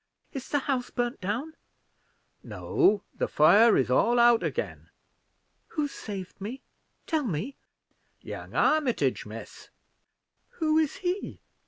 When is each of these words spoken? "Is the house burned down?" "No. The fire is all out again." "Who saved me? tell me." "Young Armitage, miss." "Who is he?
"Is 0.33 0.49
the 0.49 0.57
house 0.57 0.89
burned 0.89 1.21
down?" 1.21 1.53
"No. 2.41 3.03
The 3.13 3.27
fire 3.27 3.77
is 3.77 3.91
all 3.91 4.17
out 4.17 4.41
again." 4.41 4.89
"Who 5.67 5.87
saved 5.87 6.41
me? 6.41 6.63
tell 7.05 7.23
me." 7.25 7.55
"Young 8.19 8.55
Armitage, 8.55 9.27
miss." 9.27 9.69
"Who 10.53 10.79
is 10.79 10.95
he? 10.95 11.39